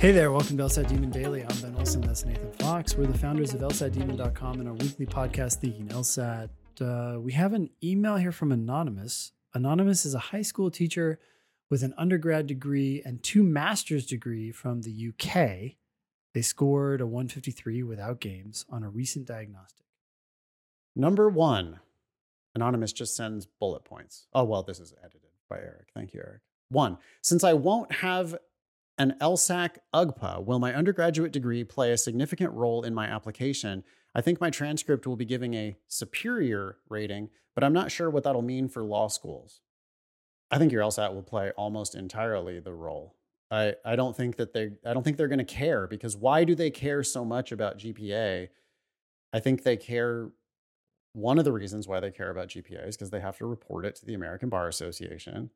Hey 0.00 0.12
there, 0.12 0.32
welcome 0.32 0.56
to 0.56 0.62
LSAT 0.62 0.88
Demon 0.88 1.10
Daily. 1.10 1.42
I'm 1.42 1.60
Ben 1.60 1.74
Olson, 1.76 2.00
that's 2.00 2.24
Nathan 2.24 2.50
Fox. 2.52 2.96
We're 2.96 3.04
the 3.04 3.18
founders 3.18 3.52
of 3.52 3.60
LSATdemon.com 3.60 4.60
and 4.60 4.66
our 4.66 4.72
weekly 4.72 5.04
podcast, 5.04 5.56
Thinking 5.56 5.88
LSAT. 5.88 6.48
Uh, 6.80 7.20
we 7.20 7.32
have 7.32 7.52
an 7.52 7.68
email 7.84 8.16
here 8.16 8.32
from 8.32 8.50
Anonymous. 8.50 9.32
Anonymous 9.52 10.06
is 10.06 10.14
a 10.14 10.18
high 10.18 10.40
school 10.40 10.70
teacher 10.70 11.20
with 11.68 11.82
an 11.82 11.92
undergrad 11.98 12.46
degree 12.46 13.02
and 13.04 13.22
two 13.22 13.42
master's 13.42 14.06
degree 14.06 14.50
from 14.50 14.80
the 14.80 15.10
UK. 15.10 15.76
They 16.32 16.40
scored 16.40 17.02
a 17.02 17.06
153 17.06 17.82
without 17.82 18.20
games 18.20 18.64
on 18.70 18.82
a 18.82 18.88
recent 18.88 19.26
diagnostic. 19.26 19.84
Number 20.96 21.28
one, 21.28 21.80
Anonymous 22.54 22.94
just 22.94 23.14
sends 23.14 23.44
bullet 23.44 23.84
points. 23.84 24.28
Oh, 24.32 24.44
well, 24.44 24.62
this 24.62 24.80
is 24.80 24.94
edited 25.04 25.28
by 25.50 25.58
Eric. 25.58 25.88
Thank 25.94 26.14
you, 26.14 26.20
Eric. 26.24 26.40
One, 26.70 26.96
since 27.20 27.44
I 27.44 27.52
won't 27.52 27.92
have 27.92 28.34
an 29.00 29.16
LSAC 29.18 29.76
UGPA, 29.94 30.44
will 30.44 30.58
my 30.58 30.74
undergraduate 30.74 31.32
degree 31.32 31.64
play 31.64 31.90
a 31.90 31.96
significant 31.96 32.52
role 32.52 32.82
in 32.82 32.94
my 32.94 33.06
application? 33.06 33.82
I 34.14 34.20
think 34.20 34.42
my 34.42 34.50
transcript 34.50 35.06
will 35.06 35.16
be 35.16 35.24
giving 35.24 35.54
a 35.54 35.78
superior 35.88 36.76
rating, 36.90 37.30
but 37.54 37.64
I'm 37.64 37.72
not 37.72 37.90
sure 37.90 38.10
what 38.10 38.24
that'll 38.24 38.42
mean 38.42 38.68
for 38.68 38.82
law 38.82 39.08
schools. 39.08 39.62
I 40.50 40.58
think 40.58 40.70
your 40.70 40.82
LSAT 40.82 41.14
will 41.14 41.22
play 41.22 41.50
almost 41.52 41.94
entirely 41.94 42.60
the 42.60 42.74
role. 42.74 43.16
I, 43.50 43.74
I 43.86 43.96
don't 43.96 44.14
think 44.14 44.36
that 44.36 44.52
they 44.52 44.72
I 44.84 44.92
don't 44.92 45.02
think 45.02 45.16
they're 45.16 45.28
going 45.28 45.38
to 45.38 45.44
care 45.44 45.86
because 45.86 46.14
why 46.14 46.44
do 46.44 46.54
they 46.54 46.70
care 46.70 47.02
so 47.02 47.24
much 47.24 47.52
about 47.52 47.78
GPA? 47.78 48.48
I 49.32 49.40
think 49.40 49.62
they 49.62 49.78
care 49.78 50.30
one 51.14 51.38
of 51.38 51.46
the 51.46 51.52
reasons 51.52 51.88
why 51.88 52.00
they 52.00 52.10
care 52.10 52.30
about 52.30 52.48
GPA 52.48 52.86
is 52.86 52.98
because 52.98 53.10
they 53.10 53.20
have 53.20 53.38
to 53.38 53.46
report 53.46 53.86
it 53.86 53.96
to 53.96 54.06
the 54.06 54.14
American 54.14 54.50
Bar 54.50 54.68
Association. 54.68 55.50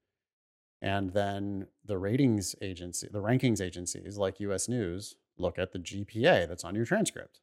And 0.85 1.15
then 1.15 1.67
the 1.87 1.97
ratings 1.97 2.55
agency, 2.61 3.09
the 3.11 3.23
rankings 3.23 3.63
agencies 3.63 4.19
like 4.19 4.39
US 4.41 4.69
News 4.69 5.17
look 5.39 5.59
at 5.59 5.73
the 5.73 5.79
GPA 5.79 6.47
that's 6.47 6.63
on 6.63 6.75
your 6.75 6.85
transcript. 6.85 7.41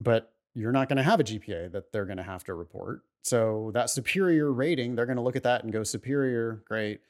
But 0.00 0.32
you're 0.52 0.72
not 0.72 0.88
going 0.88 0.96
to 0.96 1.04
have 1.04 1.20
a 1.20 1.24
GPA 1.24 1.70
that 1.70 1.92
they're 1.92 2.06
going 2.06 2.16
to 2.16 2.24
have 2.24 2.42
to 2.44 2.54
report. 2.54 3.02
So 3.22 3.70
that 3.72 3.88
superior 3.88 4.52
rating, 4.52 4.96
they're 4.96 5.06
going 5.06 5.16
to 5.16 5.22
look 5.22 5.36
at 5.36 5.44
that 5.44 5.62
and 5.62 5.72
go 5.72 5.84
superior, 5.84 6.64
great. 6.66 7.02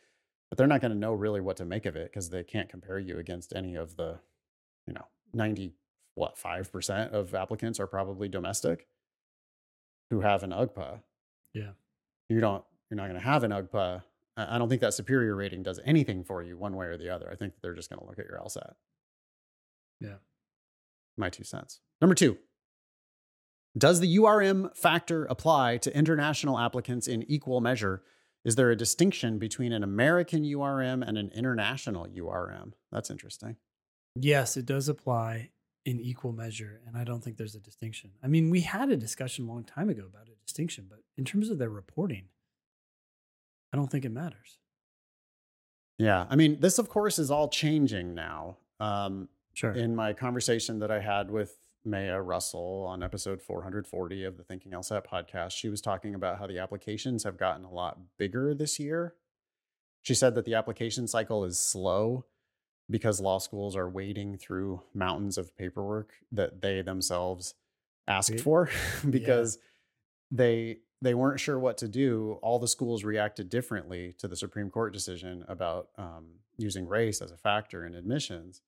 But 0.50 0.58
they're 0.58 0.66
not 0.66 0.82
going 0.82 0.92
to 0.92 0.98
know 0.98 1.14
really 1.14 1.40
what 1.40 1.56
to 1.56 1.64
make 1.64 1.86
of 1.86 1.96
it 1.96 2.12
because 2.12 2.28
they 2.28 2.44
can't 2.44 2.68
compare 2.68 2.98
you 2.98 3.16
against 3.18 3.54
any 3.56 3.76
of 3.76 3.96
the, 3.96 4.18
you 4.86 4.92
know, 4.92 5.06
90, 5.32 5.72
what, 6.16 6.36
5% 6.36 7.12
of 7.12 7.34
applicants 7.34 7.80
are 7.80 7.86
probably 7.86 8.28
domestic 8.28 8.86
who 10.10 10.20
have 10.20 10.42
an 10.42 10.50
UGPA. 10.50 11.00
Yeah. 11.54 11.70
You 12.28 12.40
don't, 12.40 12.62
you're 12.90 12.96
not 12.96 13.08
going 13.08 13.18
to 13.18 13.26
have 13.26 13.42
an 13.42 13.52
UGPA 13.52 14.02
I 14.38 14.56
don't 14.58 14.68
think 14.68 14.80
that 14.82 14.94
superior 14.94 15.34
rating 15.34 15.62
does 15.62 15.80
anything 15.84 16.22
for 16.22 16.42
you 16.42 16.56
one 16.56 16.76
way 16.76 16.86
or 16.86 16.96
the 16.96 17.10
other. 17.10 17.28
I 17.30 17.34
think 17.34 17.54
they're 17.60 17.74
just 17.74 17.90
going 17.90 18.00
to 18.00 18.06
look 18.06 18.18
at 18.18 18.26
your 18.26 18.38
LSAT. 18.38 18.74
Yeah. 20.00 20.16
My 21.16 21.28
two 21.28 21.42
cents. 21.44 21.80
Number 22.00 22.14
two, 22.14 22.38
does 23.76 24.00
the 24.00 24.16
URM 24.16 24.76
factor 24.76 25.24
apply 25.24 25.78
to 25.78 25.96
international 25.96 26.58
applicants 26.58 27.08
in 27.08 27.24
equal 27.28 27.60
measure? 27.60 28.02
Is 28.44 28.54
there 28.54 28.70
a 28.70 28.76
distinction 28.76 29.38
between 29.38 29.72
an 29.72 29.82
American 29.82 30.44
URM 30.44 31.06
and 31.06 31.18
an 31.18 31.30
international 31.34 32.06
URM? 32.06 32.72
That's 32.92 33.10
interesting. 33.10 33.56
Yes, 34.14 34.56
it 34.56 34.66
does 34.66 34.88
apply 34.88 35.50
in 35.84 36.00
equal 36.00 36.32
measure. 36.32 36.80
And 36.86 36.96
I 36.96 37.04
don't 37.04 37.22
think 37.22 37.36
there's 37.36 37.54
a 37.54 37.60
distinction. 37.60 38.10
I 38.22 38.28
mean, 38.28 38.50
we 38.50 38.60
had 38.60 38.90
a 38.90 38.96
discussion 38.96 39.46
a 39.46 39.48
long 39.48 39.64
time 39.64 39.88
ago 39.88 40.04
about 40.06 40.28
a 40.28 40.44
distinction, 40.44 40.86
but 40.88 41.00
in 41.16 41.24
terms 41.24 41.50
of 41.50 41.58
their 41.58 41.70
reporting, 41.70 42.26
I 43.72 43.76
don't 43.76 43.90
think 43.90 44.04
it 44.04 44.12
matters. 44.12 44.58
Yeah. 45.98 46.26
I 46.30 46.36
mean, 46.36 46.60
this, 46.60 46.78
of 46.78 46.88
course, 46.88 47.18
is 47.18 47.30
all 47.30 47.48
changing 47.48 48.14
now. 48.14 48.58
Um, 48.80 49.28
sure. 49.54 49.72
In 49.72 49.94
my 49.96 50.12
conversation 50.12 50.78
that 50.78 50.90
I 50.90 51.00
had 51.00 51.30
with 51.30 51.56
Maya 51.84 52.20
Russell 52.20 52.86
on 52.88 53.02
episode 53.02 53.42
440 53.42 54.24
of 54.24 54.36
the 54.36 54.44
Thinking 54.44 54.72
LSAT 54.72 55.04
podcast, 55.06 55.52
she 55.52 55.68
was 55.68 55.80
talking 55.80 56.14
about 56.14 56.38
how 56.38 56.46
the 56.46 56.58
applications 56.58 57.24
have 57.24 57.36
gotten 57.36 57.64
a 57.64 57.70
lot 57.70 57.98
bigger 58.16 58.54
this 58.54 58.78
year. 58.78 59.14
She 60.02 60.14
said 60.14 60.34
that 60.36 60.44
the 60.44 60.54
application 60.54 61.08
cycle 61.08 61.44
is 61.44 61.58
slow 61.58 62.24
because 62.88 63.20
law 63.20 63.38
schools 63.38 63.76
are 63.76 63.88
wading 63.88 64.38
through 64.38 64.82
mountains 64.94 65.36
of 65.36 65.56
paperwork 65.56 66.12
that 66.32 66.62
they 66.62 66.80
themselves 66.82 67.54
asked 68.06 68.40
for 68.40 68.70
because 69.10 69.58
yeah. 69.60 70.36
they 70.36 70.78
they 71.00 71.14
weren't 71.14 71.40
sure 71.40 71.58
what 71.58 71.78
to 71.78 71.88
do. 71.88 72.38
All 72.42 72.58
the 72.58 72.68
schools 72.68 73.04
reacted 73.04 73.48
differently 73.48 74.14
to 74.18 74.28
the 74.28 74.36
Supreme 74.36 74.70
Court 74.70 74.92
decision 74.92 75.44
about 75.48 75.88
um, 75.96 76.26
using 76.56 76.88
race 76.88 77.22
as 77.22 77.30
a 77.30 77.36
factor 77.36 77.86
in 77.86 77.94
admissions. 77.94 78.62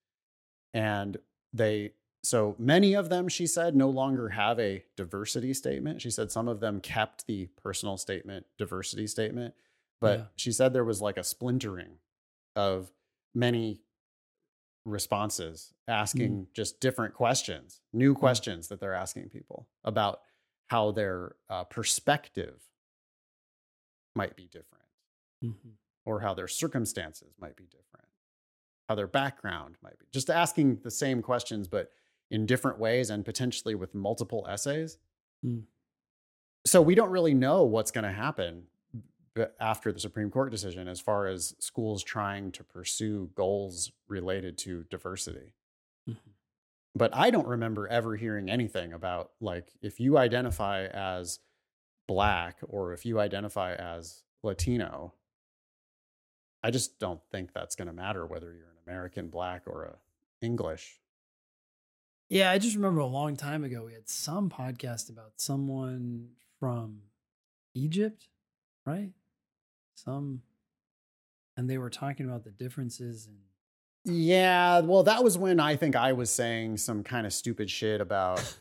And 0.72 1.16
they, 1.52 1.92
so 2.22 2.54
many 2.58 2.94
of 2.94 3.08
them, 3.08 3.28
she 3.28 3.46
said, 3.46 3.74
no 3.74 3.90
longer 3.90 4.28
have 4.28 4.60
a 4.60 4.84
diversity 4.96 5.52
statement. 5.54 6.00
She 6.00 6.10
said 6.10 6.30
some 6.30 6.46
of 6.46 6.60
them 6.60 6.80
kept 6.80 7.26
the 7.26 7.48
personal 7.60 7.96
statement, 7.96 8.46
diversity 8.58 9.08
statement, 9.08 9.54
but 10.00 10.18
yeah. 10.18 10.24
she 10.36 10.52
said 10.52 10.72
there 10.72 10.84
was 10.84 11.02
like 11.02 11.16
a 11.16 11.24
splintering 11.24 11.98
of 12.54 12.92
many 13.34 13.80
responses 14.86 15.72
asking 15.88 16.30
mm. 16.30 16.46
just 16.54 16.80
different 16.80 17.14
questions, 17.14 17.80
new 17.92 18.14
mm. 18.14 18.18
questions 18.18 18.68
that 18.68 18.80
they're 18.80 18.94
asking 18.94 19.28
people 19.28 19.66
about 19.84 20.20
how 20.70 20.92
their 20.92 21.34
uh, 21.48 21.64
perspective 21.64 22.62
might 24.14 24.36
be 24.36 24.44
different 24.44 24.84
mm-hmm. 25.44 25.70
or 26.06 26.20
how 26.20 26.32
their 26.32 26.46
circumstances 26.46 27.34
might 27.40 27.56
be 27.56 27.64
different 27.64 28.06
how 28.88 28.94
their 28.94 29.06
background 29.06 29.76
might 29.82 29.98
be 29.98 30.06
just 30.12 30.30
asking 30.30 30.78
the 30.82 30.90
same 30.90 31.20
questions 31.20 31.66
but 31.68 31.90
in 32.30 32.46
different 32.46 32.78
ways 32.78 33.10
and 33.10 33.24
potentially 33.24 33.74
with 33.74 33.94
multiple 33.94 34.46
essays 34.48 34.98
mm. 35.44 35.62
so 36.64 36.80
we 36.80 36.94
don't 36.94 37.10
really 37.10 37.34
know 37.34 37.64
what's 37.64 37.90
going 37.90 38.04
to 38.04 38.12
happen 38.12 38.62
after 39.60 39.92
the 39.92 40.00
supreme 40.00 40.30
court 40.30 40.50
decision 40.50 40.86
as 40.88 41.00
far 41.00 41.26
as 41.26 41.54
schools 41.58 42.02
trying 42.02 42.50
to 42.52 42.62
pursue 42.62 43.30
goals 43.34 43.90
related 44.08 44.56
to 44.58 44.84
diversity 44.90 45.52
but 47.00 47.16
I 47.16 47.30
don't 47.30 47.48
remember 47.48 47.88
ever 47.88 48.14
hearing 48.14 48.50
anything 48.50 48.92
about 48.92 49.30
like 49.40 49.72
if 49.80 50.00
you 50.00 50.18
identify 50.18 50.84
as 50.84 51.38
black 52.06 52.58
or 52.68 52.92
if 52.92 53.06
you 53.06 53.18
identify 53.18 53.72
as 53.72 54.22
Latino, 54.42 55.14
I 56.62 56.70
just 56.70 56.98
don't 56.98 57.22
think 57.32 57.54
that's 57.54 57.74
going 57.74 57.88
to 57.88 57.94
matter 57.94 58.26
whether 58.26 58.52
you're 58.52 58.66
an 58.66 58.82
American 58.86 59.30
black 59.30 59.62
or 59.66 59.84
a 59.84 60.44
English. 60.44 61.00
Yeah, 62.28 62.50
I 62.50 62.58
just 62.58 62.76
remember 62.76 63.00
a 63.00 63.06
long 63.06 63.34
time 63.34 63.64
ago 63.64 63.86
we 63.86 63.94
had 63.94 64.10
some 64.10 64.50
podcast 64.50 65.08
about 65.08 65.32
someone 65.38 66.32
from 66.58 66.98
Egypt, 67.72 68.28
right? 68.84 69.08
Some 69.94 70.42
and 71.56 71.70
they 71.70 71.78
were 71.78 71.88
talking 71.88 72.26
about 72.26 72.44
the 72.44 72.50
differences 72.50 73.26
in 73.26 73.38
yeah, 74.04 74.80
well, 74.80 75.02
that 75.02 75.22
was 75.22 75.36
when 75.36 75.60
I 75.60 75.76
think 75.76 75.96
I 75.96 76.12
was 76.12 76.30
saying 76.30 76.78
some 76.78 77.02
kind 77.02 77.26
of 77.26 77.32
stupid 77.32 77.70
shit 77.70 78.00
about 78.00 78.56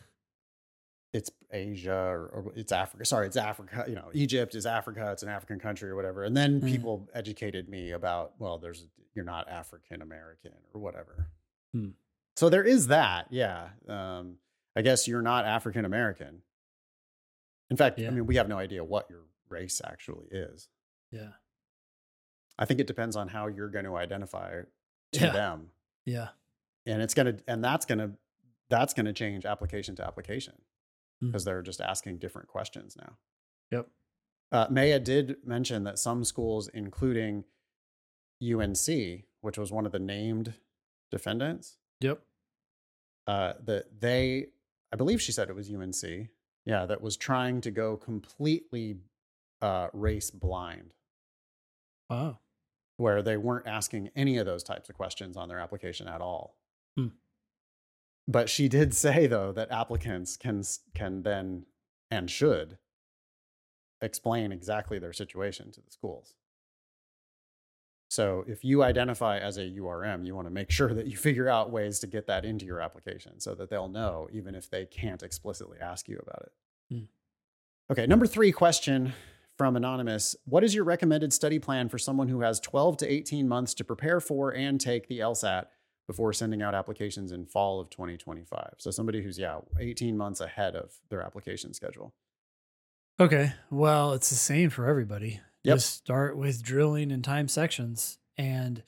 it's 1.13 1.31
Asia 1.51 1.93
or, 1.93 2.27
or, 2.27 2.53
it's 2.55 2.71
Africa. 2.71 3.05
Sorry, 3.05 3.27
it's 3.27 3.37
Africa. 3.37 3.85
You 3.87 3.95
know, 3.95 4.09
Egypt 4.13 4.53
is 4.55 4.65
Africa. 4.65 5.11
It's 5.11 5.23
an 5.23 5.29
African 5.29 5.59
country 5.59 5.89
or 5.89 5.95
whatever. 5.95 6.23
And 6.23 6.35
then 6.35 6.61
mm. 6.61 6.67
people 6.67 7.09
educated 7.13 7.69
me 7.69 7.91
about, 7.91 8.33
well, 8.37 8.57
there's 8.57 8.85
you're 9.15 9.25
not 9.25 9.49
African 9.49 10.01
American 10.01 10.51
or 10.73 10.81
whatever. 10.81 11.27
Mm. 11.75 11.93
So 12.35 12.49
there 12.49 12.63
is 12.63 12.87
that. 12.87 13.27
Yeah. 13.31 13.69
Um, 13.87 14.35
I 14.75 14.81
guess 14.81 15.07
you're 15.07 15.21
not 15.21 15.45
African 15.45 15.85
American. 15.85 16.41
In 17.69 17.77
fact, 17.77 17.99
yeah. 17.99 18.07
I 18.07 18.11
mean, 18.11 18.25
we 18.25 18.35
have 18.35 18.47
no 18.47 18.57
idea 18.57 18.83
what 18.83 19.09
your 19.09 19.21
race 19.49 19.81
actually 19.83 20.27
is. 20.31 20.69
Yeah. 21.11 21.31
I 22.57 22.65
think 22.65 22.79
it 22.79 22.87
depends 22.87 23.15
on 23.15 23.29
how 23.29 23.47
you're 23.47 23.69
going 23.69 23.85
to 23.85 23.95
identify 23.95 24.61
to 25.13 25.25
yeah. 25.25 25.31
them. 25.31 25.67
Yeah. 26.05 26.27
And 26.85 27.01
it's 27.01 27.13
going 27.13 27.37
to, 27.37 27.43
and 27.47 27.63
that's 27.63 27.85
going 27.85 27.99
to, 27.99 28.11
that's 28.69 28.93
going 28.93 29.05
to 29.05 29.13
change 29.13 29.45
application 29.45 29.95
to 29.95 30.05
application 30.05 30.53
because 31.21 31.43
mm. 31.43 31.45
they're 31.45 31.61
just 31.61 31.81
asking 31.81 32.17
different 32.17 32.47
questions 32.47 32.95
now. 32.99 33.17
Yep. 33.71 33.87
Uh, 34.51 34.67
Maya 34.69 34.99
did 34.99 35.37
mention 35.45 35.83
that 35.83 35.99
some 35.99 36.23
schools, 36.23 36.69
including 36.73 37.43
UNC, 38.43 38.87
which 39.41 39.57
was 39.57 39.71
one 39.71 39.85
of 39.85 39.91
the 39.91 39.99
named 39.99 40.53
defendants. 41.11 41.77
Yep. 42.01 42.21
Uh, 43.27 43.53
that 43.65 43.99
they, 43.99 44.47
I 44.91 44.95
believe 44.95 45.21
she 45.21 45.31
said 45.31 45.49
it 45.49 45.55
was 45.55 45.71
UNC. 45.71 46.29
Yeah, 46.65 46.85
that 46.85 47.01
was 47.01 47.17
trying 47.17 47.61
to 47.61 47.71
go 47.71 47.97
completely 47.97 48.97
uh, 49.61 49.87
race 49.93 50.31
blind. 50.31 50.93
Wow 52.09 52.39
where 52.99 53.21
they 53.21 53.37
weren't 53.37 53.65
asking 53.65 54.09
any 54.13 54.37
of 54.37 54.45
those 54.45 54.61
types 54.61 54.89
of 54.89 54.95
questions 54.95 55.37
on 55.37 55.47
their 55.47 55.59
application 55.59 56.07
at 56.07 56.19
all. 56.19 56.57
Hmm. 56.97 57.07
But 58.27 58.49
she 58.49 58.67
did 58.67 58.93
say 58.93 59.25
though 59.25 59.53
that 59.53 59.71
applicants 59.71 60.35
can 60.35 60.63
can 60.93 61.23
then 61.23 61.65
and 62.11 62.29
should 62.29 62.77
explain 64.01 64.51
exactly 64.51 64.99
their 64.99 65.13
situation 65.13 65.71
to 65.71 65.81
the 65.81 65.91
schools. 65.91 66.33
So 68.09 68.43
if 68.47 68.65
you 68.65 68.83
identify 68.83 69.37
as 69.37 69.57
a 69.57 69.61
URM, 69.63 70.25
you 70.25 70.35
want 70.35 70.47
to 70.47 70.53
make 70.53 70.71
sure 70.79 70.93
that 70.93 71.07
you 71.07 71.15
figure 71.15 71.47
out 71.47 71.71
ways 71.71 71.99
to 71.99 72.07
get 72.07 72.27
that 72.27 72.43
into 72.43 72.65
your 72.65 72.81
application 72.81 73.39
so 73.39 73.55
that 73.55 73.69
they'll 73.69 73.87
know, 73.87 74.27
even 74.33 74.55
if 74.55 74.69
they 74.69 74.85
can't 74.85 75.23
explicitly 75.23 75.77
ask 75.79 76.09
you 76.09 76.19
about 76.21 76.41
it. 76.41 76.51
Hmm. 76.93 77.03
Okay, 77.91 78.07
number 78.07 78.27
three 78.27 78.51
question 78.51 79.13
from 79.59 79.75
Anonymous 79.75 80.37
What 80.45 80.63
is 80.63 80.73
your 80.73 80.85
recommended 80.85 81.33
study 81.33 81.59
plan 81.59 81.89
for 81.89 81.97
someone 81.97 82.29
who 82.29 82.39
has 82.39 82.61
12 82.61 82.95
to 82.97 83.11
18 83.11 83.45
months 83.45 83.73
to 83.73 83.83
prepare 83.83 84.21
for 84.21 84.51
and 84.51 84.79
take 84.79 85.09
the 85.09 85.19
LSAT 85.19 85.65
before 86.07 86.31
sending 86.31 86.61
out 86.61 86.73
applications 86.73 87.33
in 87.33 87.45
fall 87.45 87.81
of 87.81 87.89
2025? 87.89 88.75
So 88.77 88.89
somebody 88.89 89.21
who's, 89.21 89.37
yeah, 89.37 89.59
18 89.77 90.15
months 90.15 90.39
ahead 90.39 90.77
of 90.77 90.93
their 91.09 91.21
application 91.21 91.73
schedule. 91.73 92.13
Okay. 93.19 93.51
Well, 93.69 94.13
it's 94.13 94.29
the 94.29 94.35
same 94.35 94.69
for 94.69 94.87
everybody. 94.87 95.41
Yep. 95.65 95.75
Just 95.75 95.93
start 95.93 96.37
with 96.37 96.63
drilling 96.63 97.11
and 97.11 97.21
time 97.21 97.49
sections. 97.49 98.17
And 98.37 98.81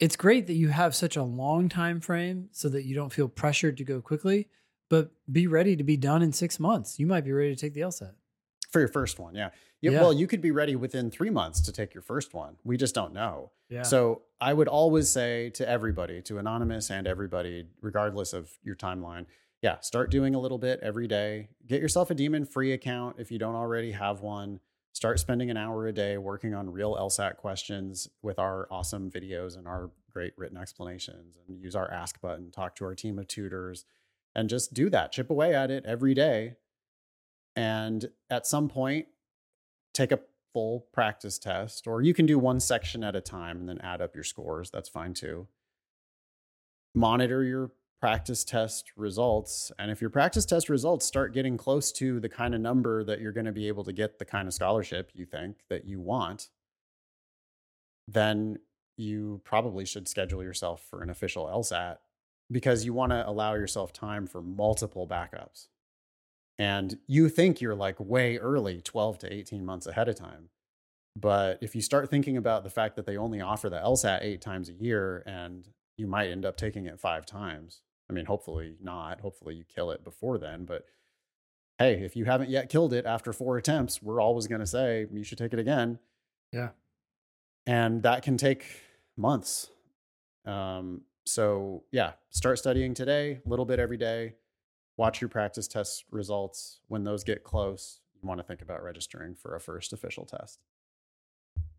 it's 0.00 0.16
great 0.16 0.48
that 0.48 0.54
you 0.54 0.70
have 0.70 0.96
such 0.96 1.14
a 1.14 1.22
long 1.22 1.68
time 1.68 2.00
frame 2.00 2.48
so 2.50 2.68
that 2.68 2.84
you 2.84 2.96
don't 2.96 3.12
feel 3.12 3.28
pressured 3.28 3.76
to 3.76 3.84
go 3.84 4.00
quickly, 4.00 4.48
but 4.90 5.12
be 5.30 5.46
ready 5.46 5.76
to 5.76 5.84
be 5.84 5.96
done 5.96 6.20
in 6.20 6.32
six 6.32 6.58
months. 6.58 6.98
You 6.98 7.06
might 7.06 7.24
be 7.24 7.30
ready 7.30 7.54
to 7.54 7.60
take 7.60 7.74
the 7.74 7.82
LSAT. 7.82 8.14
For 8.72 8.80
your 8.80 8.88
first 8.88 9.18
one, 9.18 9.34
yeah. 9.34 9.50
yeah. 9.80 10.00
Well, 10.00 10.12
you 10.12 10.26
could 10.26 10.40
be 10.40 10.50
ready 10.50 10.76
within 10.76 11.10
three 11.10 11.30
months 11.30 11.60
to 11.62 11.72
take 11.72 11.92
your 11.94 12.02
first 12.02 12.32
one. 12.32 12.56
We 12.64 12.76
just 12.76 12.94
don't 12.94 13.12
know. 13.12 13.50
Yeah. 13.68 13.82
So 13.82 14.22
I 14.40 14.54
would 14.54 14.68
always 14.68 15.08
say 15.08 15.50
to 15.50 15.68
everybody, 15.68 16.22
to 16.22 16.38
anonymous 16.38 16.90
and 16.90 17.06
everybody, 17.06 17.66
regardless 17.80 18.32
of 18.32 18.50
your 18.62 18.74
timeline, 18.74 19.26
yeah, 19.62 19.78
start 19.80 20.10
doing 20.10 20.34
a 20.34 20.40
little 20.40 20.58
bit 20.58 20.80
every 20.82 21.06
day. 21.06 21.48
Get 21.66 21.80
yourself 21.80 22.10
a 22.10 22.14
demon 22.14 22.44
free 22.44 22.72
account 22.72 23.16
if 23.18 23.30
you 23.30 23.38
don't 23.38 23.54
already 23.54 23.92
have 23.92 24.20
one. 24.20 24.60
Start 24.92 25.20
spending 25.20 25.50
an 25.50 25.56
hour 25.56 25.86
a 25.86 25.92
day 25.92 26.18
working 26.18 26.54
on 26.54 26.70
real 26.70 26.96
LSAT 26.96 27.36
questions 27.36 28.08
with 28.22 28.38
our 28.38 28.66
awesome 28.70 29.10
videos 29.10 29.56
and 29.56 29.66
our 29.66 29.90
great 30.12 30.32
written 30.36 30.58
explanations 30.58 31.36
and 31.48 31.58
use 31.58 31.74
our 31.74 31.90
ask 31.90 32.20
button, 32.20 32.50
talk 32.50 32.74
to 32.76 32.84
our 32.84 32.94
team 32.94 33.18
of 33.18 33.28
tutors 33.28 33.84
and 34.34 34.48
just 34.48 34.74
do 34.74 34.90
that. 34.90 35.12
Chip 35.12 35.30
away 35.30 35.54
at 35.54 35.70
it 35.70 35.84
every 35.86 36.14
day. 36.14 36.56
And 37.56 38.08
at 38.30 38.46
some 38.46 38.68
point, 38.68 39.06
take 39.92 40.12
a 40.12 40.20
full 40.52 40.86
practice 40.92 41.38
test, 41.38 41.86
or 41.86 42.02
you 42.02 42.14
can 42.14 42.26
do 42.26 42.38
one 42.38 42.60
section 42.60 43.02
at 43.04 43.16
a 43.16 43.20
time 43.20 43.58
and 43.58 43.68
then 43.68 43.80
add 43.80 44.00
up 44.00 44.14
your 44.14 44.24
scores. 44.24 44.70
That's 44.70 44.88
fine 44.88 45.14
too. 45.14 45.48
Monitor 46.94 47.42
your 47.42 47.72
practice 48.00 48.42
test 48.42 48.90
results. 48.96 49.70
And 49.78 49.90
if 49.90 50.00
your 50.00 50.10
practice 50.10 50.44
test 50.44 50.68
results 50.68 51.06
start 51.06 51.32
getting 51.32 51.56
close 51.56 51.92
to 51.92 52.20
the 52.20 52.28
kind 52.28 52.54
of 52.54 52.60
number 52.60 53.04
that 53.04 53.20
you're 53.20 53.32
going 53.32 53.46
to 53.46 53.52
be 53.52 53.68
able 53.68 53.84
to 53.84 53.92
get 53.92 54.18
the 54.18 54.24
kind 54.24 54.48
of 54.48 54.54
scholarship 54.54 55.12
you 55.14 55.24
think 55.24 55.58
that 55.70 55.84
you 55.84 56.00
want, 56.00 56.48
then 58.08 58.58
you 58.96 59.40
probably 59.44 59.84
should 59.84 60.08
schedule 60.08 60.42
yourself 60.42 60.84
for 60.90 61.02
an 61.02 61.10
official 61.10 61.46
LSAT 61.46 61.98
because 62.50 62.84
you 62.84 62.92
want 62.92 63.12
to 63.12 63.26
allow 63.26 63.54
yourself 63.54 63.92
time 63.92 64.26
for 64.26 64.42
multiple 64.42 65.06
backups. 65.06 65.68
And 66.58 66.98
you 67.06 67.28
think 67.28 67.60
you're 67.60 67.74
like 67.74 67.98
way 67.98 68.36
early, 68.36 68.80
12 68.80 69.18
to 69.18 69.32
18 69.32 69.64
months 69.64 69.86
ahead 69.86 70.08
of 70.08 70.16
time. 70.16 70.50
But 71.16 71.58
if 71.60 71.74
you 71.74 71.82
start 71.82 72.10
thinking 72.10 72.36
about 72.36 72.64
the 72.64 72.70
fact 72.70 72.96
that 72.96 73.06
they 73.06 73.16
only 73.16 73.40
offer 73.40 73.68
the 73.68 73.76
LSAT 73.76 74.22
eight 74.22 74.40
times 74.40 74.68
a 74.68 74.74
year 74.74 75.22
and 75.26 75.68
you 75.96 76.06
might 76.06 76.30
end 76.30 76.44
up 76.44 76.56
taking 76.56 76.86
it 76.86 77.00
five 77.00 77.26
times, 77.26 77.82
I 78.08 78.12
mean, 78.12 78.26
hopefully 78.26 78.76
not. 78.80 79.20
Hopefully 79.20 79.54
you 79.54 79.64
kill 79.64 79.90
it 79.90 80.04
before 80.04 80.38
then. 80.38 80.64
But 80.64 80.84
hey, 81.78 82.02
if 82.02 82.16
you 82.16 82.24
haven't 82.24 82.50
yet 82.50 82.68
killed 82.68 82.92
it 82.92 83.04
after 83.04 83.32
four 83.32 83.56
attempts, 83.56 84.02
we're 84.02 84.20
always 84.20 84.46
going 84.46 84.60
to 84.60 84.66
say 84.66 85.06
you 85.12 85.24
should 85.24 85.38
take 85.38 85.52
it 85.52 85.58
again. 85.58 85.98
Yeah. 86.52 86.70
And 87.66 88.02
that 88.02 88.22
can 88.22 88.36
take 88.36 88.64
months. 89.16 89.70
Um, 90.44 91.02
so, 91.24 91.84
yeah, 91.92 92.12
start 92.30 92.58
studying 92.58 92.94
today, 92.94 93.40
a 93.44 93.48
little 93.48 93.64
bit 93.64 93.78
every 93.78 93.96
day. 93.96 94.34
Watch 95.02 95.20
your 95.20 95.28
practice 95.28 95.66
test 95.66 96.04
results. 96.12 96.78
When 96.86 97.02
those 97.02 97.24
get 97.24 97.42
close, 97.42 97.98
you 98.14 98.28
want 98.28 98.38
to 98.38 98.44
think 98.44 98.62
about 98.62 98.84
registering 98.84 99.34
for 99.34 99.56
a 99.56 99.60
first 99.60 99.92
official 99.92 100.24
test. 100.24 100.60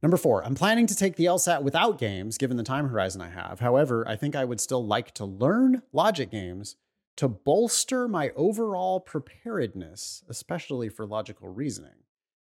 Number 0.01 0.17
four, 0.17 0.43
I'm 0.43 0.55
planning 0.55 0.87
to 0.87 0.93
take 0.93 1.15
the 1.15 1.23
LSAT 1.23 1.63
without 1.63 1.97
games 1.97 2.37
given 2.37 2.57
the 2.57 2.63
time 2.63 2.89
horizon 2.89 3.21
I 3.21 3.29
have. 3.29 3.61
However, 3.61 4.05
I 4.05 4.17
think 4.17 4.35
I 4.35 4.43
would 4.43 4.59
still 4.59 4.85
like 4.85 5.13
to 5.13 5.23
learn 5.23 5.83
logic 5.93 6.31
games 6.31 6.75
to 7.15 7.29
bolster 7.29 8.09
my 8.09 8.31
overall 8.35 8.99
preparedness, 8.99 10.25
especially 10.27 10.89
for 10.89 11.05
logical 11.05 11.47
reasoning. 11.47 12.03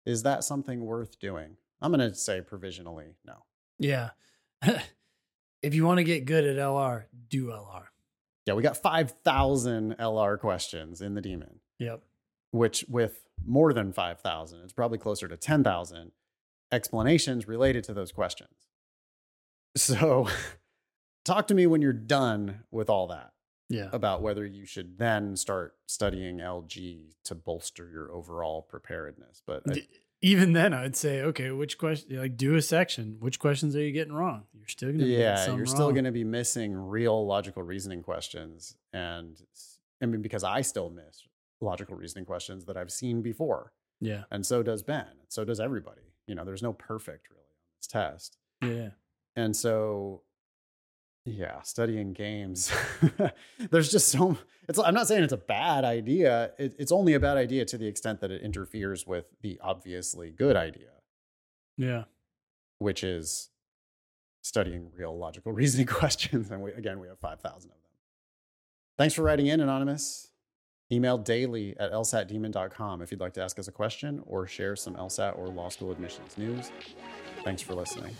Is 0.04 0.22
that 0.24 0.44
something 0.44 0.84
worth 0.84 1.18
doing? 1.18 1.56
I'm 1.80 1.92
going 1.92 2.06
to 2.06 2.14
say 2.14 2.42
provisionally 2.42 3.14
no. 3.24 3.44
Yeah. 3.78 4.10
if 5.62 5.74
you 5.74 5.86
want 5.86 5.96
to 5.96 6.04
get 6.04 6.26
good 6.26 6.44
at 6.44 6.56
LR, 6.56 7.04
do 7.30 7.46
LR. 7.46 7.86
Yeah, 8.48 8.54
we 8.54 8.62
got 8.62 8.78
5,000 8.78 9.96
LR 9.98 10.38
questions 10.40 11.02
in 11.02 11.12
the 11.12 11.20
demon, 11.20 11.60
Yep. 11.80 12.02
which 12.50 12.82
with 12.88 13.28
more 13.44 13.74
than 13.74 13.92
5,000, 13.92 14.62
it's 14.62 14.72
probably 14.72 14.96
closer 14.96 15.28
to 15.28 15.36
10,000 15.36 16.12
explanations 16.72 17.46
related 17.46 17.84
to 17.84 17.92
those 17.92 18.10
questions. 18.10 18.54
So 19.76 20.28
talk 21.26 21.46
to 21.48 21.54
me 21.54 21.66
when 21.66 21.82
you're 21.82 21.92
done 21.92 22.64
with 22.70 22.88
all 22.88 23.08
that 23.08 23.34
Yeah. 23.68 23.90
about 23.92 24.22
whether 24.22 24.46
you 24.46 24.64
should 24.64 24.96
then 24.96 25.36
start 25.36 25.76
studying 25.86 26.38
LG 26.38 27.16
to 27.24 27.34
bolster 27.34 27.90
your 27.90 28.10
overall 28.10 28.62
preparedness. 28.62 29.42
But 29.46 29.62
I- 29.70 29.86
Even 30.20 30.52
then, 30.52 30.74
I'd 30.74 30.96
say, 30.96 31.22
okay, 31.22 31.50
which 31.52 31.78
question, 31.78 32.18
like, 32.18 32.36
do 32.36 32.56
a 32.56 32.62
section. 32.62 33.18
Which 33.20 33.38
questions 33.38 33.76
are 33.76 33.80
you 33.80 33.92
getting 33.92 34.12
wrong? 34.12 34.44
You're 34.52 34.66
still 34.66 34.88
going 34.88 35.00
to 35.00 35.06
yeah, 35.06 35.54
you're 35.54 35.66
still 35.66 35.92
going 35.92 36.04
to 36.04 36.12
be 36.12 36.24
missing 36.24 36.74
real 36.74 37.24
logical 37.24 37.62
reasoning 37.62 38.02
questions. 38.02 38.74
And 38.92 39.40
I 40.02 40.06
mean, 40.06 40.20
because 40.20 40.42
I 40.42 40.62
still 40.62 40.90
miss 40.90 41.22
logical 41.60 41.96
reasoning 41.96 42.24
questions 42.24 42.64
that 42.64 42.76
I've 42.76 42.90
seen 42.90 43.22
before. 43.22 43.72
Yeah. 44.00 44.24
And 44.30 44.44
so 44.44 44.62
does 44.62 44.82
Ben. 44.82 45.06
And 45.06 45.28
so 45.28 45.44
does 45.44 45.60
everybody. 45.60 46.02
You 46.26 46.34
know, 46.34 46.44
there's 46.44 46.62
no 46.62 46.72
perfect 46.72 47.30
really 47.30 47.42
on 47.42 47.78
this 47.80 47.86
test. 47.86 48.38
Yeah. 48.62 48.90
And 49.36 49.54
so, 49.54 50.22
yeah, 51.24 51.60
studying 51.62 52.12
games, 52.12 52.72
there's 53.70 53.90
just 53.90 54.08
so, 54.08 54.36
it's, 54.68 54.78
I'm 54.78 54.94
not 54.94 55.08
saying 55.08 55.24
it's 55.24 55.32
a 55.32 55.36
bad 55.36 55.84
idea. 55.84 56.52
It, 56.58 56.74
it's 56.78 56.92
only 56.92 57.14
a 57.14 57.20
bad 57.20 57.36
idea 57.36 57.64
to 57.66 57.78
the 57.78 57.86
extent 57.86 58.20
that 58.20 58.30
it 58.30 58.42
interferes 58.42 59.06
with 59.06 59.26
the 59.42 59.58
obviously 59.62 60.30
good 60.30 60.56
idea, 60.56 60.90
Yeah. 61.76 62.04
which 62.78 63.04
is 63.04 63.50
studying 64.42 64.90
real 64.96 65.16
logical 65.18 65.52
reasoning 65.60 65.86
questions. 65.86 66.50
And 66.50 66.62
we, 66.62 66.72
again, 66.72 66.98
we 67.00 67.08
have 67.08 67.18
5,000 67.18 67.56
of 67.56 67.62
them. 67.62 67.72
Thanks 68.96 69.14
for 69.14 69.22
writing 69.22 69.46
in, 69.46 69.60
Anonymous. 69.60 70.28
Email 70.90 71.18
daily 71.18 71.76
at 71.78 71.92
lsatdemon.com 71.92 73.02
if 73.02 73.10
you'd 73.10 73.20
like 73.20 73.34
to 73.34 73.42
ask 73.42 73.58
us 73.58 73.68
a 73.68 73.72
question 73.72 74.22
or 74.26 74.46
share 74.46 74.74
some 74.74 74.94
LSAT 74.94 75.38
or 75.38 75.48
law 75.48 75.68
school 75.68 75.92
admissions 75.92 76.38
news. 76.38 76.70
Thanks 77.44 77.60
for 77.60 77.74
listening. 77.74 78.16